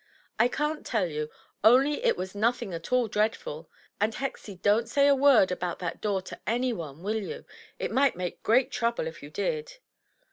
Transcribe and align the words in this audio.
"I 0.39 0.47
can't 0.47 0.83
tell 0.83 1.05
you; 1.05 1.29
only 1.63 2.03
it 2.03 2.17
was 2.17 2.33
nothing 2.33 2.73
at 2.73 2.91
all 2.91 3.07
dreadful. 3.07 3.69
And, 3.99 4.15
Hexie, 4.15 4.59
don't 4.59 4.89
say 4.89 5.07
a 5.07 5.13
word 5.13 5.51
about 5.51 5.77
that 5.77 6.01
door 6.01 6.23
to 6.23 6.39
any 6.47 6.73
one, 6.73 7.03
will 7.03 7.21
you? 7.21 7.45
It 7.77 7.91
might 7.91 8.15
make 8.15 8.41
great 8.41 8.71
trouble 8.71 9.05
if 9.05 9.21
you 9.21 9.29
did." 9.29 9.77